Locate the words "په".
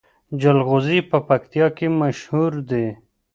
1.09-1.17